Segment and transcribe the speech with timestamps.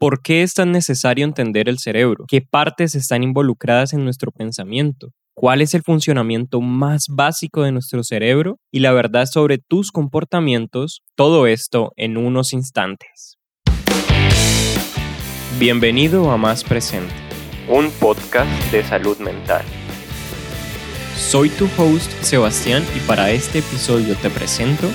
[0.00, 2.24] ¿Por qué es tan necesario entender el cerebro?
[2.28, 5.08] ¿Qué partes están involucradas en nuestro pensamiento?
[5.34, 8.60] ¿Cuál es el funcionamiento más básico de nuestro cerebro?
[8.70, 13.38] Y la verdad sobre tus comportamientos, todo esto en unos instantes.
[15.58, 17.12] Bienvenido a Más Presente,
[17.68, 19.64] un podcast de salud mental.
[21.16, 24.86] Soy tu host Sebastián y para este episodio te presento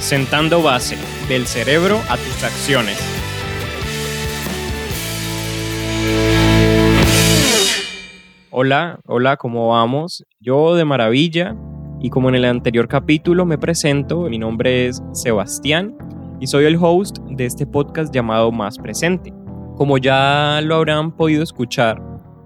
[0.00, 0.96] Sentando base
[1.28, 2.98] del cerebro a tus acciones.
[8.50, 10.24] Hola, hola, ¿cómo vamos?
[10.40, 11.56] Yo de maravilla
[12.00, 15.96] y como en el anterior capítulo me presento, mi nombre es Sebastián
[16.40, 19.32] y soy el host de este podcast llamado Más Presente.
[19.76, 22.02] Como ya lo habrán podido escuchar,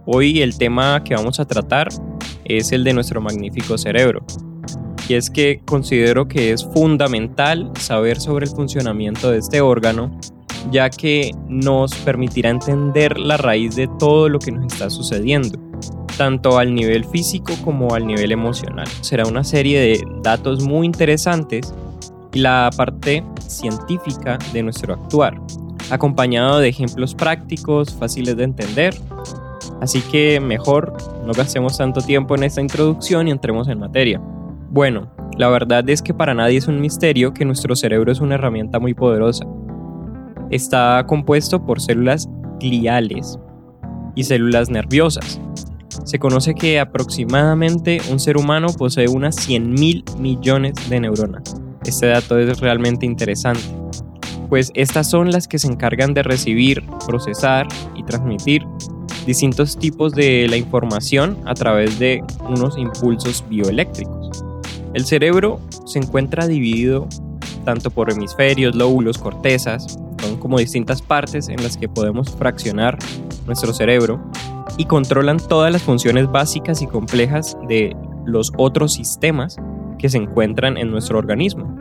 [0.07, 1.89] hoy el tema que vamos a tratar
[2.45, 4.25] es el de nuestro magnífico cerebro.
[5.09, 10.17] Y es que considero que es fundamental saber sobre el funcionamiento de este órgano
[10.71, 15.59] ya que nos permitirá entender la raíz de todo lo que nos está sucediendo,
[16.17, 18.87] tanto al nivel físico como al nivel emocional.
[19.01, 21.73] Será una serie de datos muy interesantes
[22.33, 25.41] y la parte científica de nuestro actuar,
[25.91, 28.95] acompañado de ejemplos prácticos fáciles de entender.
[29.81, 34.21] Así que mejor no gastemos tanto tiempo en esta introducción y entremos en materia.
[34.71, 38.37] Bueno, la verdad es que para nadie es un misterio que nuestro cerebro es una
[38.37, 39.47] herramienta muy poderosa
[40.55, 42.29] está compuesto por células
[42.61, 43.39] gliales
[44.15, 45.41] y células nerviosas.
[46.05, 51.57] Se conoce que aproximadamente un ser humano posee unas 100 mil millones de neuronas.
[51.85, 53.63] Este dato es realmente interesante,
[54.49, 57.67] pues estas son las que se encargan de recibir, procesar
[57.97, 58.63] y transmitir
[59.27, 64.45] distintos tipos de la información a través de unos impulsos bioeléctricos.
[64.95, 67.09] El cerebro se encuentra dividido
[67.65, 72.99] tanto por hemisferios, lóbulos, cortezas, son como distintas partes en las que podemos fraccionar
[73.47, 74.23] nuestro cerebro
[74.79, 79.57] y controlan todas las funciones básicas y complejas de los otros sistemas
[79.99, 81.75] que se encuentran en nuestro organismo.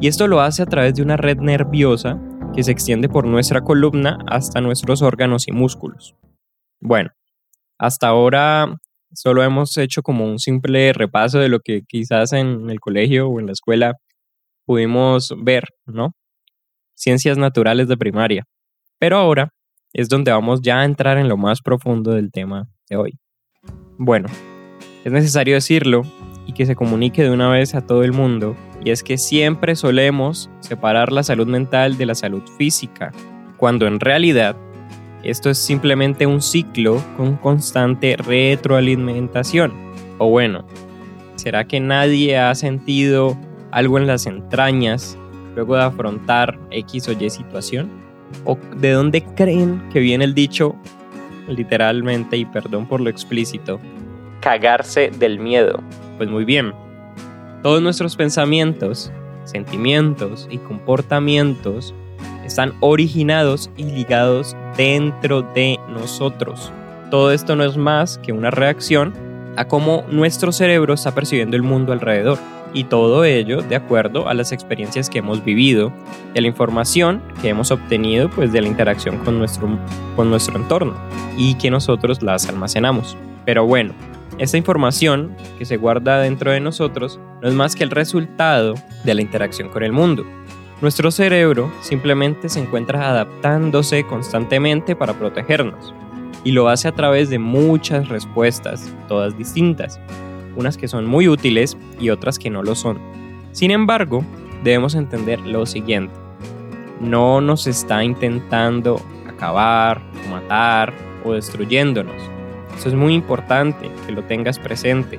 [0.00, 2.20] Y esto lo hace a través de una red nerviosa
[2.54, 6.14] que se extiende por nuestra columna hasta nuestros órganos y músculos.
[6.80, 7.10] Bueno,
[7.78, 8.76] hasta ahora
[9.12, 13.40] solo hemos hecho como un simple repaso de lo que quizás en el colegio o
[13.40, 13.94] en la escuela
[14.64, 16.12] pudimos ver, ¿no?
[16.94, 18.44] ciencias naturales de primaria.
[18.98, 19.50] Pero ahora
[19.92, 23.18] es donde vamos ya a entrar en lo más profundo del tema de hoy.
[23.98, 24.28] Bueno,
[25.04, 26.02] es necesario decirlo
[26.46, 29.76] y que se comunique de una vez a todo el mundo, y es que siempre
[29.76, 33.12] solemos separar la salud mental de la salud física,
[33.56, 34.56] cuando en realidad
[35.22, 39.72] esto es simplemente un ciclo con constante retroalimentación.
[40.18, 40.66] O bueno,
[41.36, 43.38] ¿será que nadie ha sentido
[43.74, 45.18] algo en las entrañas
[45.56, 47.90] luego de afrontar X o Y situación?
[48.44, 50.76] ¿O de dónde creen que viene el dicho,
[51.48, 53.80] literalmente, y perdón por lo explícito,
[54.40, 55.82] cagarse del miedo?
[56.16, 56.72] Pues muy bien,
[57.62, 59.12] todos nuestros pensamientos,
[59.44, 61.94] sentimientos y comportamientos
[62.44, 66.72] están originados y ligados dentro de nosotros.
[67.10, 69.12] Todo esto no es más que una reacción
[69.56, 72.38] a cómo nuestro cerebro está percibiendo el mundo alrededor
[72.74, 75.92] y todo ello de acuerdo a las experiencias que hemos vivido
[76.34, 79.78] y la información que hemos obtenido pues de la interacción con nuestro,
[80.16, 80.94] con nuestro entorno
[81.38, 83.16] y que nosotros las almacenamos.
[83.46, 83.94] Pero bueno,
[84.38, 88.74] esta información que se guarda dentro de nosotros no es más que el resultado
[89.04, 90.26] de la interacción con el mundo.
[90.82, 95.94] Nuestro cerebro simplemente se encuentra adaptándose constantemente para protegernos
[96.42, 100.00] y lo hace a través de muchas respuestas, todas distintas
[100.56, 102.98] unas que son muy útiles y otras que no lo son.
[103.52, 104.24] Sin embargo,
[104.62, 106.14] debemos entender lo siguiente.
[107.00, 110.00] No nos está intentando acabar,
[110.30, 110.92] matar
[111.24, 112.16] o destruyéndonos.
[112.76, 115.18] Eso es muy importante que lo tengas presente.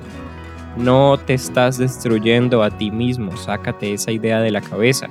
[0.76, 5.08] No te estás destruyendo a ti mismo, sácate esa idea de la cabeza.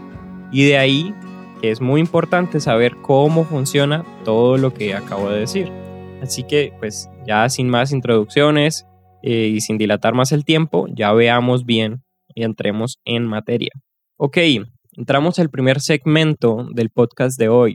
[0.51, 1.13] Y de ahí
[1.61, 5.71] que es muy importante saber cómo funciona todo lo que acabo de decir.
[6.21, 8.85] Así que pues ya sin más introducciones,
[9.27, 12.03] eh, y sin dilatar más el tiempo, ya veamos bien
[12.35, 13.72] y entremos en materia.
[14.17, 14.37] Ok,
[14.91, 17.73] entramos al primer segmento del podcast de hoy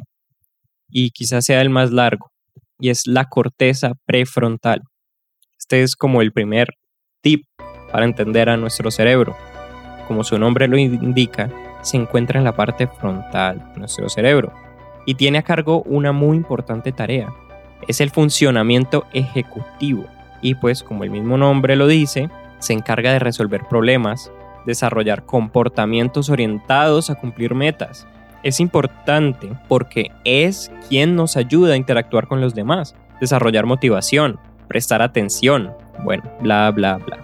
[0.89, 2.31] y quizás sea el más largo
[2.79, 4.83] y es la corteza prefrontal.
[5.59, 6.69] Este es como el primer
[7.21, 7.43] tip
[7.91, 9.37] para entender a nuestro cerebro.
[10.07, 11.51] Como su nombre lo indica,
[11.83, 14.53] se encuentra en la parte frontal de nuestro cerebro
[15.05, 17.35] y tiene a cargo una muy importante tarea.
[17.89, 20.07] Es el funcionamiento ejecutivo
[20.43, 24.33] y pues como el mismo nombre lo dice, se encarga de resolver problemas,
[24.67, 28.07] desarrollar comportamientos orientados a cumplir metas
[28.43, 34.39] es importante porque es quien nos ayuda a interactuar con los demás, desarrollar motivación,
[34.69, 35.73] prestar atención,
[36.05, 37.19] bueno, bla, bla, bla.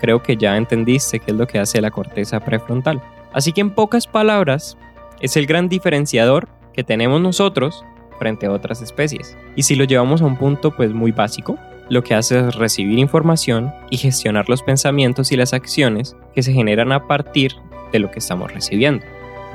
[0.00, 3.00] Creo que ya entendiste qué es lo que hace la corteza prefrontal.
[3.32, 4.76] Así que en pocas palabras,
[5.20, 7.84] es el gran diferenciador que tenemos nosotros
[8.18, 9.36] frente a otras especies.
[9.56, 11.56] Y si lo llevamos a un punto pues muy básico,
[11.92, 16.50] lo que hace es recibir información y gestionar los pensamientos y las acciones que se
[16.50, 17.52] generan a partir
[17.92, 19.04] de lo que estamos recibiendo.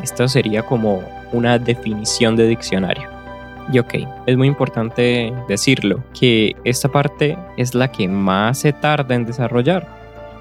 [0.03, 1.01] Esto sería como
[1.33, 3.09] una definición de diccionario.
[3.73, 3.95] Y ok,
[4.27, 9.87] es muy importante decirlo, que esta parte es la que más se tarda en desarrollar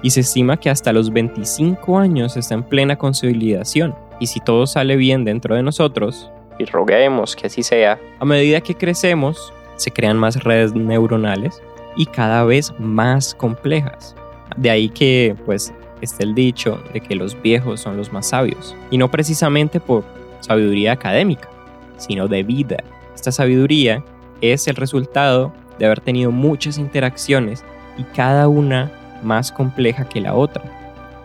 [0.03, 3.95] y se estima que hasta los 25 años está en plena consolidación.
[4.19, 6.29] Y si todo sale bien dentro de nosotros,
[6.59, 11.59] y roguemos que así sea, a medida que crecemos, se crean más redes neuronales
[11.97, 14.15] y cada vez más complejas.
[14.55, 18.75] De ahí que, pues, está el dicho de que los viejos son los más sabios,
[18.91, 20.03] y no precisamente por
[20.41, 21.49] sabiduría académica,
[21.97, 22.77] sino de vida.
[23.15, 24.03] Esta sabiduría
[24.41, 27.63] es el resultado de haber tenido muchas interacciones
[27.97, 28.91] y cada una
[29.23, 30.63] más compleja que la otra.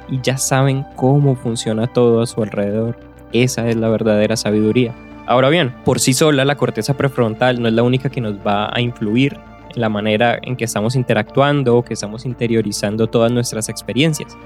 [0.08, 2.98] Y ya saben cómo funciona todo a su alrededor.
[3.32, 4.94] Esa es la verdadera sabiduría.
[5.26, 8.70] Ahora bien, por sí sola la corteza prefrontal no es la única que nos va
[8.74, 9.38] a influir
[9.74, 14.36] la manera en que estamos interactuando o que estamos interiorizando todas nuestras experiencias.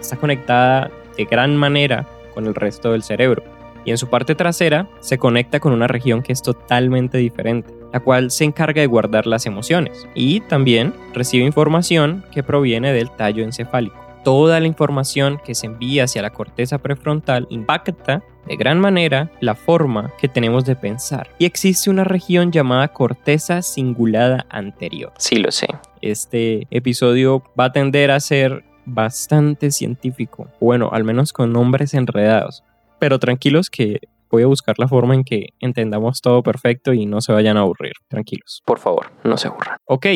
[0.00, 3.42] Está conectada de gran manera con el resto del cerebro.
[3.84, 8.00] Y en su parte trasera se conecta con una región que es totalmente diferente, la
[8.00, 10.08] cual se encarga de guardar las emociones.
[10.14, 13.96] Y también recibe información que proviene del tallo encefálico.
[14.24, 19.54] Toda la información que se envía hacia la corteza prefrontal impacta de gran manera la
[19.54, 21.30] forma que tenemos de pensar.
[21.38, 25.12] Y existe una región llamada corteza cingulada anterior.
[25.18, 25.66] Sí, lo sé.
[26.00, 32.62] Este episodio va a tender a ser bastante científico, bueno, al menos con nombres enredados.
[32.98, 34.00] Pero tranquilos que
[34.30, 37.60] voy a buscar la forma en que entendamos todo perfecto y no se vayan a
[37.60, 38.62] aburrir, tranquilos.
[38.64, 39.76] Por favor, no se aburran.
[39.84, 40.06] Ok,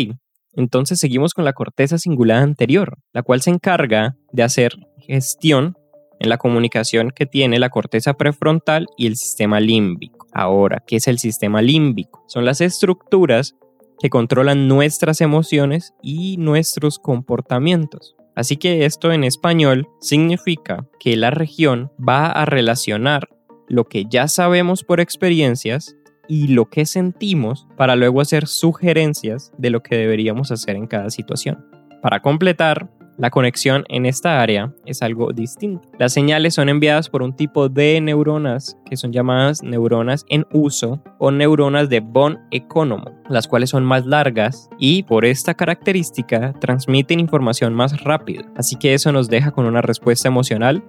[0.52, 5.76] entonces seguimos con la corteza cingulada anterior, la cual se encarga de hacer gestión
[6.20, 10.28] en la comunicación que tiene la corteza prefrontal y el sistema límbico.
[10.32, 12.22] Ahora, ¿qué es el sistema límbico?
[12.28, 13.56] Son las estructuras
[13.98, 18.14] que controlan nuestras emociones y nuestros comportamientos.
[18.36, 23.28] Así que esto en español significa que la región va a relacionar
[23.68, 25.96] lo que ya sabemos por experiencias
[26.28, 31.10] y lo que sentimos para luego hacer sugerencias de lo que deberíamos hacer en cada
[31.10, 31.64] situación.
[32.02, 32.88] Para completar,
[33.20, 35.86] la conexión en esta área es algo distinto.
[35.98, 41.02] Las señales son enviadas por un tipo de neuronas que son llamadas neuronas en uso
[41.18, 47.20] o neuronas de von Economo, las cuales son más largas y por esta característica transmiten
[47.20, 48.44] información más rápido.
[48.56, 50.82] Así que eso nos deja con una respuesta emocional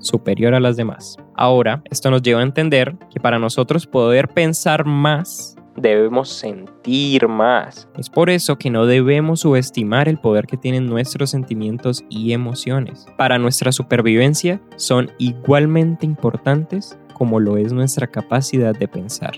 [0.00, 1.16] superior a las demás.
[1.34, 7.88] Ahora, esto nos lleva a entender que para nosotros poder pensar más debemos sentir más.
[7.96, 13.06] Es por eso que no debemos subestimar el poder que tienen nuestros sentimientos y emociones.
[13.16, 19.34] Para nuestra supervivencia son igualmente importantes como lo es nuestra capacidad de pensar.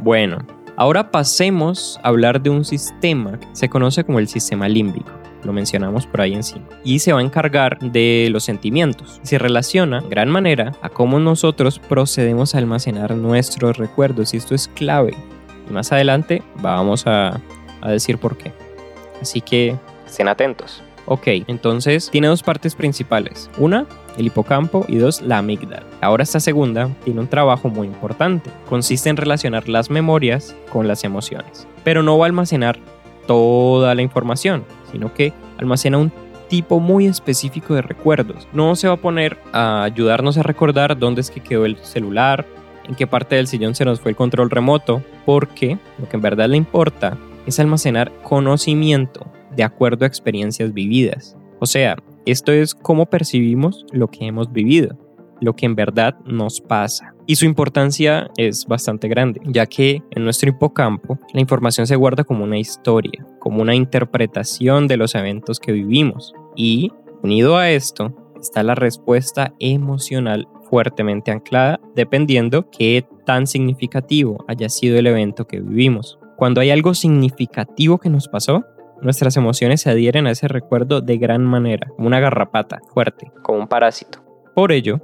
[0.00, 0.38] Bueno,
[0.76, 5.10] ahora pasemos a hablar de un sistema que se conoce como el sistema límbico
[5.44, 9.20] lo mencionamos por ahí encima, y se va a encargar de los sentimientos.
[9.22, 14.54] Se relaciona en gran manera a cómo nosotros procedemos a almacenar nuestros recuerdos y esto
[14.54, 15.16] es clave
[15.70, 17.40] más adelante vamos a,
[17.86, 18.52] decir por qué.
[19.22, 20.82] Así que estén atentos.
[21.06, 23.50] Ok, entonces tiene dos partes principales.
[23.58, 23.86] Una,
[24.18, 25.82] el hipocampo y dos, la amígdala.
[26.00, 28.50] Ahora esta segunda tiene un trabajo muy importante.
[28.68, 31.66] Consiste en relacionar las memorias con las emociones.
[31.84, 32.78] Pero no va a almacenar
[33.26, 36.12] toda la información, sino que almacena un
[36.48, 38.46] tipo muy específico de recuerdos.
[38.52, 42.44] No se va a poner a ayudarnos a recordar dónde es que quedó el celular,
[42.90, 46.22] en qué parte del sillón se nos fue el control remoto, porque lo que en
[46.22, 47.16] verdad le importa
[47.46, 51.36] es almacenar conocimiento de acuerdo a experiencias vividas.
[51.60, 54.98] O sea, esto es cómo percibimos lo que hemos vivido,
[55.40, 57.14] lo que en verdad nos pasa.
[57.26, 62.24] Y su importancia es bastante grande, ya que en nuestro hipocampo la información se guarda
[62.24, 66.34] como una historia, como una interpretación de los eventos que vivimos.
[66.56, 66.90] Y,
[67.22, 74.98] unido a esto, está la respuesta emocional fuertemente anclada dependiendo qué tan significativo haya sido
[74.98, 76.18] el evento que vivimos.
[76.36, 78.64] Cuando hay algo significativo que nos pasó,
[79.02, 83.30] nuestras emociones se adhieren a ese recuerdo de gran manera, como una garrapata fuerte.
[83.42, 84.22] Como un parásito.
[84.54, 85.00] Por ello,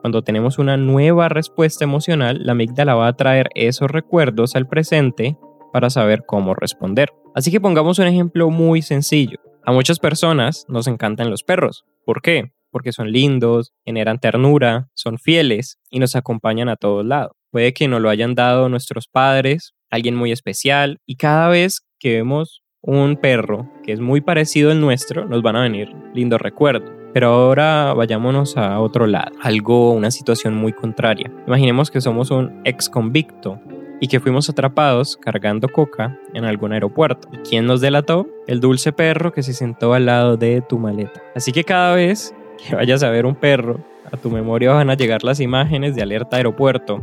[0.00, 5.36] cuando tenemos una nueva respuesta emocional, la amígdala va a traer esos recuerdos al presente
[5.72, 7.10] para saber cómo responder.
[7.34, 9.38] Así que pongamos un ejemplo muy sencillo.
[9.64, 11.84] A muchas personas nos encantan los perros.
[12.04, 12.52] ¿Por qué?
[12.78, 17.32] Porque son lindos, generan ternura, son fieles y nos acompañan a todos lados.
[17.50, 22.12] Puede que nos lo hayan dado nuestros padres, alguien muy especial, y cada vez que
[22.12, 26.88] vemos un perro que es muy parecido al nuestro, nos van a venir lindos recuerdos.
[27.12, 31.32] Pero ahora vayámonos a otro lado, algo, una situación muy contraria.
[31.48, 33.60] Imaginemos que somos un ex convicto
[34.00, 37.28] y que fuimos atrapados cargando coca en algún aeropuerto.
[37.32, 38.28] ¿Y quién nos delató?
[38.46, 41.22] El dulce perro que se sentó al lado de tu maleta.
[41.34, 43.80] Así que cada vez que vayas a ver un perro,
[44.12, 47.00] a tu memoria van a llegar las imágenes de alerta aeropuerto,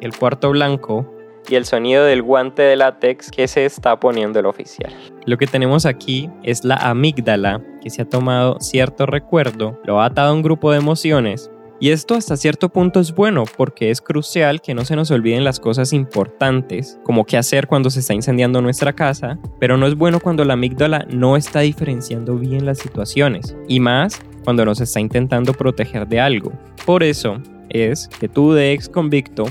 [0.00, 1.10] el cuarto blanco
[1.48, 4.92] y el sonido del guante de látex que se está poniendo el oficial.
[5.26, 10.06] Lo que tenemos aquí es la amígdala que se ha tomado cierto recuerdo, lo ha
[10.06, 14.00] atado a un grupo de emociones y esto hasta cierto punto es bueno porque es
[14.00, 18.14] crucial que no se nos olviden las cosas importantes, como qué hacer cuando se está
[18.14, 22.78] incendiando nuestra casa, pero no es bueno cuando la amígdala no está diferenciando bien las
[22.78, 26.52] situaciones, y más cuando nos está intentando proteger de algo.
[26.84, 29.46] Por eso es que tú de ex convicto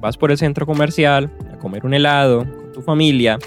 [0.00, 3.38] vas por el centro comercial a comer un helado con tu familia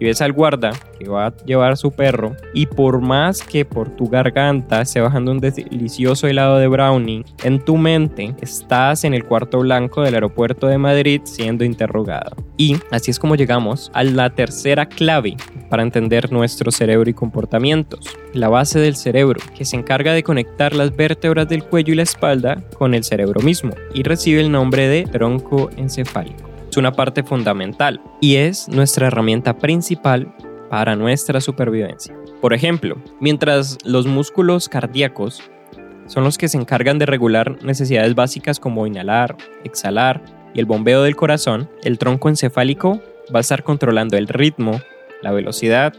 [0.00, 3.64] y ves al guarda que va a llevar a su perro y por más que
[3.64, 9.14] por tu garganta esté bajando un delicioso helado de brownie, en tu mente estás en
[9.14, 12.47] el cuarto blanco del aeropuerto de Madrid siendo interrogado.
[12.58, 15.36] Y así es como llegamos a la tercera clave
[15.70, 18.00] para entender nuestro cerebro y comportamientos,
[18.34, 22.02] la base del cerebro, que se encarga de conectar las vértebras del cuello y la
[22.02, 27.22] espalda con el cerebro mismo y recibe el nombre de tronco encefálico es una parte
[27.22, 30.34] fundamental y es nuestra herramienta principal
[30.68, 32.14] para nuestra supervivencia.
[32.40, 35.42] Por ejemplo, mientras los músculos cardíacos
[36.06, 40.22] son los que se encargan de regular necesidades básicas como inhalar, exhalar
[40.60, 43.00] el bombeo del corazón, el tronco encefálico
[43.34, 44.80] va a estar controlando el ritmo,
[45.22, 45.94] la velocidad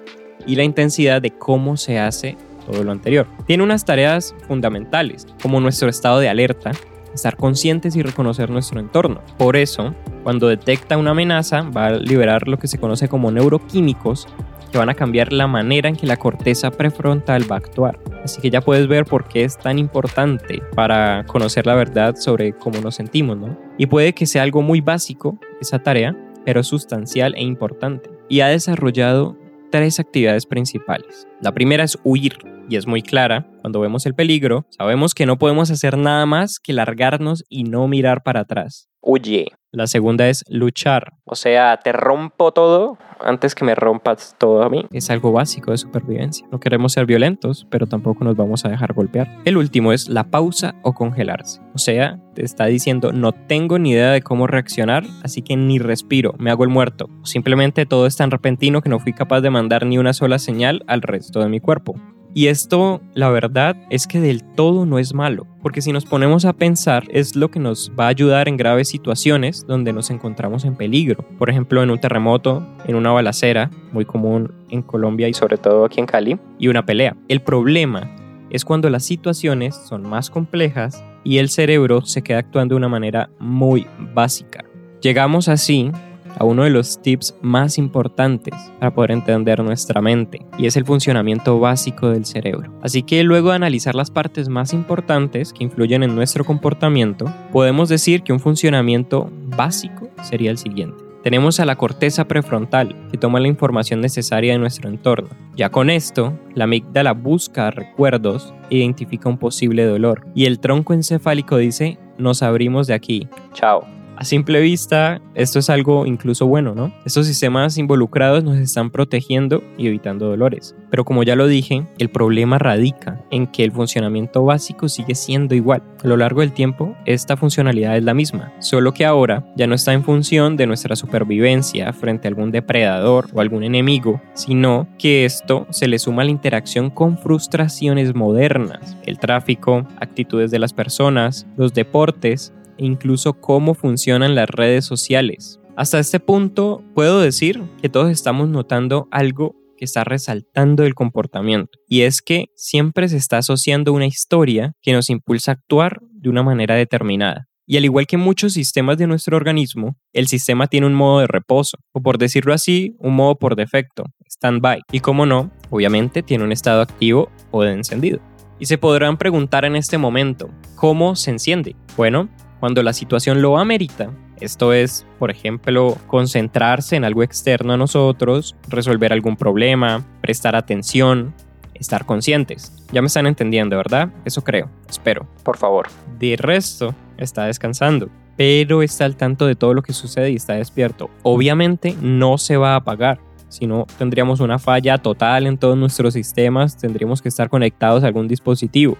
[0.45, 3.27] y la intensidad de cómo se hace todo lo anterior.
[3.45, 6.71] Tiene unas tareas fundamentales, como nuestro estado de alerta,
[7.13, 9.21] estar conscientes y reconocer nuestro entorno.
[9.37, 14.27] Por eso, cuando detecta una amenaza, va a liberar lo que se conoce como neuroquímicos
[14.71, 17.99] que van a cambiar la manera en que la corteza prefrontal va a actuar.
[18.23, 22.53] Así que ya puedes ver por qué es tan importante para conocer la verdad sobre
[22.53, 23.68] cómo nos sentimos, ¿no?
[23.79, 28.11] Y puede que sea algo muy básico esa tarea, pero sustancial e importante.
[28.27, 29.35] Y ha desarrollado
[29.71, 31.27] tres actividades principales.
[31.41, 32.37] La primera es huir,
[32.69, 33.47] y es muy clara.
[33.61, 37.87] Cuando vemos el peligro, sabemos que no podemos hacer nada más que largarnos y no
[37.87, 38.88] mirar para atrás.
[39.01, 39.47] Huye.
[39.71, 41.13] La segunda es luchar.
[41.25, 44.85] O sea, te rompo todo antes que me rompas todo a mí.
[44.91, 46.47] Es algo básico de supervivencia.
[46.51, 49.29] No queremos ser violentos, pero tampoco nos vamos a dejar golpear.
[49.45, 51.61] El último es la pausa o congelarse.
[51.75, 55.77] O sea, te está diciendo no tengo ni idea de cómo reaccionar, así que ni
[55.77, 57.07] respiro, me hago el muerto.
[57.23, 60.83] Simplemente todo es tan repentino que no fui capaz de mandar ni una sola señal
[60.87, 61.95] al resto de mi cuerpo.
[62.33, 66.45] Y esto, la verdad, es que del todo no es malo, porque si nos ponemos
[66.45, 70.63] a pensar, es lo que nos va a ayudar en graves situaciones donde nos encontramos
[70.63, 71.25] en peligro.
[71.39, 75.85] Por ejemplo, en un terremoto, en una balacera, muy común en Colombia y sobre todo
[75.85, 77.15] aquí en Cali, y una pelea.
[77.27, 78.15] El problema
[78.51, 82.89] es cuando las situaciones son más complejas y el cerebro se queda actuando de una
[82.89, 84.63] manera muy básica.
[85.01, 85.91] Llegamos así
[86.37, 90.85] a uno de los tips más importantes para poder entender nuestra mente y es el
[90.85, 92.71] funcionamiento básico del cerebro.
[92.81, 97.89] Así que luego de analizar las partes más importantes que influyen en nuestro comportamiento, podemos
[97.89, 101.09] decir que un funcionamiento básico sería el siguiente.
[101.23, 105.27] Tenemos a la corteza prefrontal, que toma la información necesaria de nuestro entorno.
[105.55, 110.25] Ya con esto, la amígdala busca recuerdos e identifica un posible dolor.
[110.33, 113.27] Y el tronco encefálico dice, nos abrimos de aquí.
[113.53, 113.98] Chao.
[114.19, 116.93] A simple vista, esto es algo incluso bueno, ¿no?
[117.05, 120.75] Estos sistemas involucrados nos están protegiendo y evitando dolores.
[120.91, 125.55] Pero como ya lo dije, el problema radica en que el funcionamiento básico sigue siendo
[125.55, 125.83] igual.
[126.03, 129.75] A lo largo del tiempo, esta funcionalidad es la misma, solo que ahora ya no
[129.75, 135.23] está en función de nuestra supervivencia frente a algún depredador o algún enemigo, sino que
[135.23, 140.73] esto se le suma a la interacción con frustraciones modernas, el tráfico, actitudes de las
[140.73, 145.59] personas, los deportes incluso cómo funcionan las redes sociales.
[145.75, 151.79] Hasta este punto puedo decir que todos estamos notando algo que está resaltando el comportamiento
[151.87, 156.29] y es que siempre se está asociando una historia que nos impulsa a actuar de
[156.29, 157.49] una manera determinada.
[157.71, 161.27] Y al igual que muchos sistemas de nuestro organismo, el sistema tiene un modo de
[161.27, 164.81] reposo, o por decirlo así, un modo por defecto, stand-by.
[164.91, 168.21] Y como no, obviamente tiene un estado activo o de encendido.
[168.59, 171.75] Y se podrán preguntar en este momento, ¿cómo se enciende?
[171.95, 172.27] Bueno,
[172.59, 174.11] cuando la situación lo amerita.
[174.39, 181.33] Esto es, por ejemplo, concentrarse en algo externo a nosotros, resolver algún problema, prestar atención,
[181.73, 182.73] estar conscientes.
[182.91, 184.09] Ya me están entendiendo, ¿verdad?
[184.25, 185.27] Eso creo, espero.
[185.43, 185.87] Por favor.
[186.17, 190.53] De resto, está descansando, pero está al tanto de todo lo que sucede y está
[190.53, 191.09] despierto.
[191.23, 196.13] Obviamente no se va a apagar, si no tendríamos una falla total en todos nuestros
[196.13, 198.95] sistemas, tendríamos que estar conectados a algún dispositivo,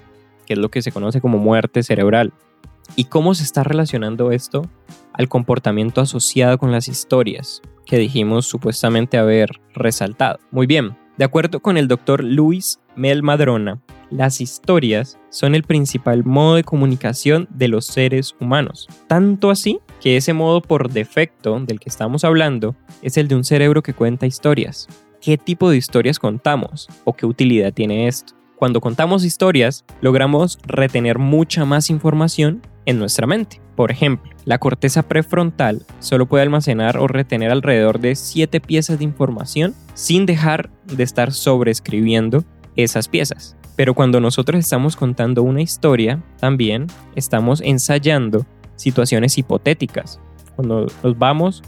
[0.45, 2.33] que es lo que se conoce como muerte cerebral.
[2.95, 4.69] ¿Y cómo se está relacionando esto
[5.13, 10.39] al comportamiento asociado con las historias que dijimos supuestamente haber resaltado?
[10.51, 16.25] Muy bien, de acuerdo con el doctor Luis Mel Madrona, las historias son el principal
[16.25, 18.87] modo de comunicación de los seres humanos.
[19.07, 23.43] Tanto así que ese modo por defecto del que estamos hablando es el de un
[23.43, 24.87] cerebro que cuenta historias.
[25.21, 26.87] ¿Qué tipo de historias contamos?
[27.03, 28.38] ¿O qué utilidad tiene esto?
[28.59, 33.61] Cuando contamos historias, logramos retener mucha más información en nuestra mente.
[33.77, 39.05] Por ejemplo, la corteza prefrontal solo puede almacenar o retener alrededor de 7 piezas de
[39.05, 42.43] información sin dejar de estar sobreescribiendo
[42.75, 43.55] esas piezas.
[43.77, 50.19] Pero cuando nosotros estamos contando una historia, también estamos ensayando situaciones hipotéticas.
[50.57, 51.63] Cuando nos vamos,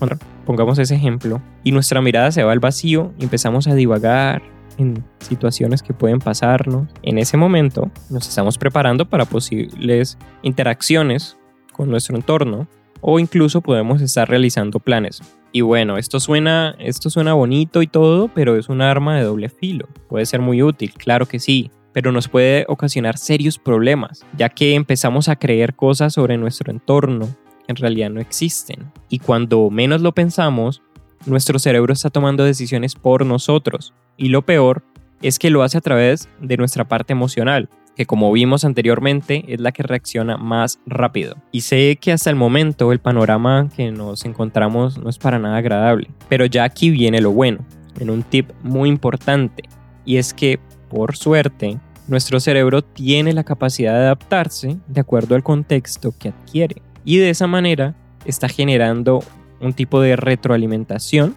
[0.45, 4.41] pongamos ese ejemplo, y nuestra mirada se va al vacío y empezamos a divagar
[4.81, 11.37] en situaciones que pueden pasarnos, en ese momento nos estamos preparando para posibles interacciones
[11.73, 12.67] con nuestro entorno
[13.01, 15.21] o incluso podemos estar realizando planes.
[15.51, 19.49] Y bueno, esto suena, esto suena bonito y todo, pero es un arma de doble
[19.49, 19.87] filo.
[20.07, 24.75] Puede ser muy útil, claro que sí, pero nos puede ocasionar serios problemas, ya que
[24.75, 27.27] empezamos a creer cosas sobre nuestro entorno
[27.65, 28.91] que en realidad no existen.
[29.09, 30.81] Y cuando menos lo pensamos,
[31.25, 33.93] nuestro cerebro está tomando decisiones por nosotros.
[34.17, 34.83] Y lo peor
[35.21, 39.59] es que lo hace a través de nuestra parte emocional, que como vimos anteriormente es
[39.59, 41.35] la que reacciona más rápido.
[41.51, 45.57] Y sé que hasta el momento el panorama que nos encontramos no es para nada
[45.57, 47.65] agradable, pero ya aquí viene lo bueno,
[47.99, 49.63] en un tip muy importante,
[50.05, 50.59] y es que
[50.91, 56.81] por suerte, nuestro cerebro tiene la capacidad de adaptarse de acuerdo al contexto que adquiere
[57.05, 59.23] y de esa manera está generando
[59.61, 61.35] un tipo de retroalimentación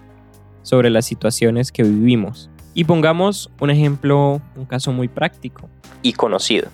[0.62, 2.50] sobre las situaciones que vivimos.
[2.74, 5.68] Y pongamos un ejemplo, un caso muy práctico
[6.02, 6.68] y conocido.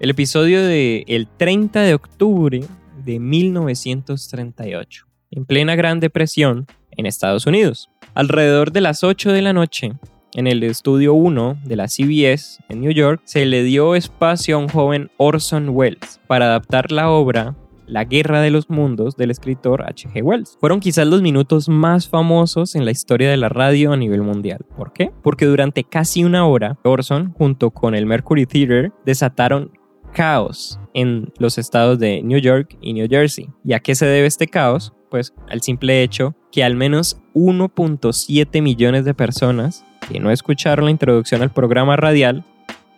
[0.00, 2.64] El episodio de el 30 de octubre
[3.04, 7.90] de 1938, en plena Gran Depresión en Estados Unidos.
[8.14, 9.92] Alrededor de las 8 de la noche,
[10.34, 14.58] en el estudio 1 de la CBS en New York, se le dio espacio a
[14.58, 17.54] un joven Orson Welles para adaptar la obra
[17.92, 20.22] La Guerra de los Mundos del escritor H.G.
[20.22, 20.56] Wells.
[20.58, 24.64] Fueron quizás los minutos más famosos en la historia de la radio a nivel mundial.
[24.78, 25.12] ¿Por qué?
[25.22, 29.72] Porque durante casi una hora, Orson, junto con el Mercury Theater, desataron
[30.14, 33.50] caos en los estados de New York y New Jersey.
[33.62, 34.94] ¿Y a qué se debe este caos?
[35.10, 40.90] Pues al simple hecho que al menos 1.7 millones de personas que no escucharon la
[40.90, 42.46] introducción al programa radial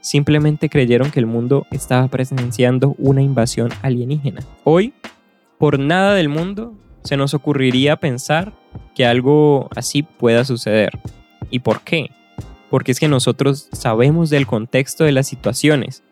[0.04, 4.42] simplemente creyeron que el mundo estaba presenciando una invasión alienígena.
[4.62, 4.92] Hoy,
[5.56, 8.52] por nada del mundo, se nos ocurriría pensar
[8.94, 11.00] que algo así pueda suceder.
[11.50, 12.10] ¿Y por qué?
[12.68, 16.02] Porque es que nosotros sabemos del contexto de las situaciones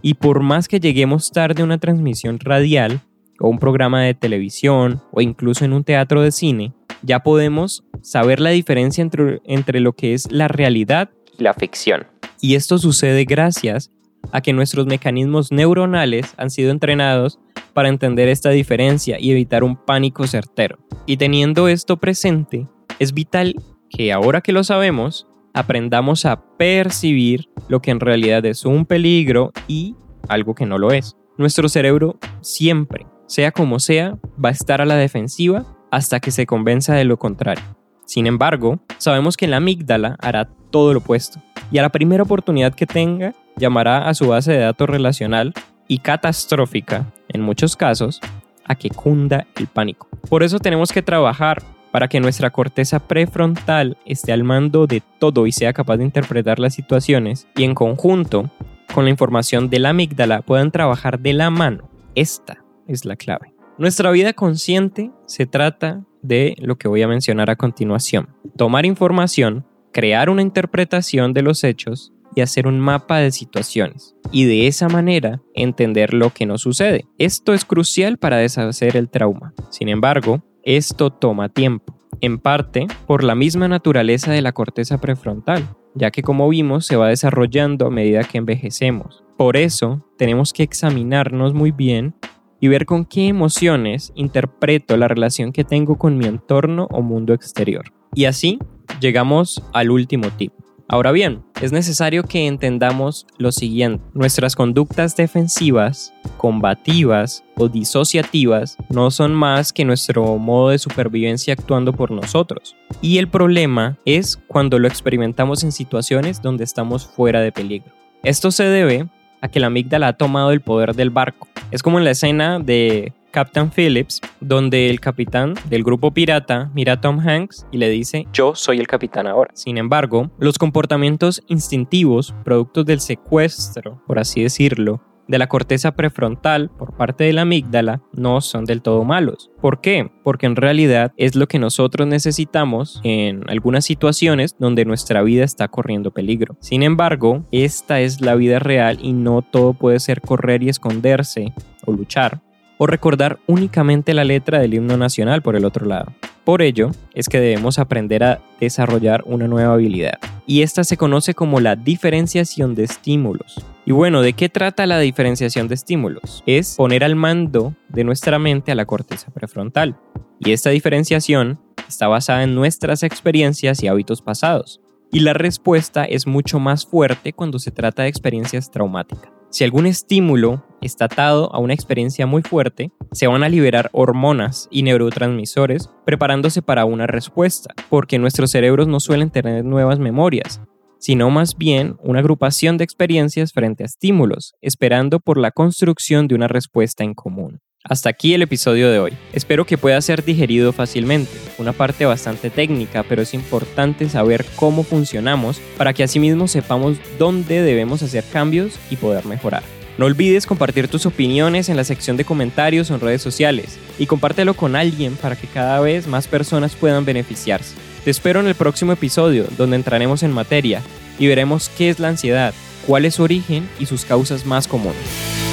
[0.00, 3.00] y por más que lleguemos tarde a una transmisión radial
[3.40, 8.38] o un programa de televisión o incluso en un teatro de cine, ya podemos saber
[8.38, 12.06] la diferencia entre, entre lo que es la realidad y la ficción.
[12.40, 13.90] Y esto sucede gracias
[14.32, 17.38] a que nuestros mecanismos neuronales han sido entrenados
[17.74, 20.78] para entender esta diferencia y evitar un pánico certero.
[21.06, 22.66] Y teniendo esto presente,
[22.98, 23.54] es vital
[23.88, 29.52] que ahora que lo sabemos, aprendamos a percibir lo que en realidad es un peligro
[29.68, 29.94] y
[30.28, 31.16] algo que no lo es.
[31.38, 36.46] Nuestro cerebro siempre, sea como sea, va a estar a la defensiva hasta que se
[36.46, 37.64] convenza de lo contrario.
[38.06, 42.74] Sin embargo, sabemos que la amígdala hará todo lo opuesto y a la primera oportunidad
[42.74, 45.52] que tenga llamará a su base de datos relacional
[45.86, 48.20] y catastrófica, en muchos casos,
[48.64, 50.08] a que cunda el pánico.
[50.28, 55.46] Por eso tenemos que trabajar para que nuestra corteza prefrontal esté al mando de todo
[55.46, 58.50] y sea capaz de interpretar las situaciones y en conjunto
[58.94, 61.90] con la información de la amígdala puedan trabajar de la mano.
[62.14, 63.54] Esta es la clave.
[63.78, 68.28] Nuestra vida consciente se trata de lo que voy a mencionar a continuación.
[68.56, 74.14] Tomar información, crear una interpretación de los hechos y hacer un mapa de situaciones.
[74.30, 77.06] Y de esa manera entender lo que nos sucede.
[77.18, 79.52] Esto es crucial para deshacer el trauma.
[79.70, 81.96] Sin embargo, esto toma tiempo.
[82.20, 86.96] En parte por la misma naturaleza de la corteza prefrontal, ya que como vimos se
[86.96, 89.24] va desarrollando a medida que envejecemos.
[89.36, 92.14] Por eso tenemos que examinarnos muy bien
[92.60, 97.32] y ver con qué emociones interpreto la relación que tengo con mi entorno o mundo
[97.32, 97.84] exterior.
[98.14, 98.58] Y así
[99.00, 100.52] llegamos al último tip.
[100.92, 104.02] Ahora bien, es necesario que entendamos lo siguiente.
[104.12, 111.92] Nuestras conductas defensivas, combativas o disociativas no son más que nuestro modo de supervivencia actuando
[111.92, 112.74] por nosotros.
[113.00, 117.92] Y el problema es cuando lo experimentamos en situaciones donde estamos fuera de peligro.
[118.24, 119.08] Esto se debe
[119.40, 121.46] a que la amígdala ha tomado el poder del barco.
[121.70, 126.94] Es como en la escena de Captain Phillips, donde el capitán del grupo pirata mira
[126.94, 129.50] a Tom Hanks y le dice, yo soy el capitán ahora.
[129.54, 136.70] Sin embargo, los comportamientos instintivos, productos del secuestro, por así decirlo, de la corteza prefrontal
[136.70, 139.52] por parte de la amígdala no son del todo malos.
[139.60, 140.10] ¿Por qué?
[140.24, 145.68] Porque en realidad es lo que nosotros necesitamos en algunas situaciones donde nuestra vida está
[145.68, 146.56] corriendo peligro.
[146.58, 151.54] Sin embargo, esta es la vida real y no todo puede ser correr y esconderse
[151.86, 152.40] o luchar
[152.82, 156.14] o recordar únicamente la letra del himno nacional por el otro lado.
[156.44, 161.34] Por ello, es que debemos aprender a desarrollar una nueva habilidad, y esta se conoce
[161.34, 163.62] como la diferenciación de estímulos.
[163.84, 166.42] Y bueno, ¿de qué trata la diferenciación de estímulos?
[166.46, 169.98] Es poner al mando de nuestra mente a la corteza prefrontal.
[170.38, 174.80] Y esta diferenciación está basada en nuestras experiencias y hábitos pasados.
[175.12, 179.39] Y la respuesta es mucho más fuerte cuando se trata de experiencias traumáticas.
[179.50, 184.68] Si algún estímulo está atado a una experiencia muy fuerte, se van a liberar hormonas
[184.70, 190.60] y neurotransmisores preparándose para una respuesta, porque nuestros cerebros no suelen tener nuevas memorias,
[191.00, 196.36] sino más bien una agrupación de experiencias frente a estímulos, esperando por la construcción de
[196.36, 197.60] una respuesta en común.
[197.82, 199.12] Hasta aquí el episodio de hoy.
[199.32, 201.32] Espero que pueda ser digerido fácilmente.
[201.56, 207.62] Una parte bastante técnica, pero es importante saber cómo funcionamos para que asimismo sepamos dónde
[207.62, 209.62] debemos hacer cambios y poder mejorar.
[209.96, 214.04] No olvides compartir tus opiniones en la sección de comentarios o en redes sociales y
[214.04, 217.74] compártelo con alguien para que cada vez más personas puedan beneficiarse.
[218.04, 220.82] Te espero en el próximo episodio donde entraremos en materia
[221.18, 222.52] y veremos qué es la ansiedad,
[222.86, 225.49] cuál es su origen y sus causas más comunes.